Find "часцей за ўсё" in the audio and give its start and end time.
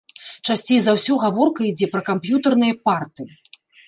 0.51-1.17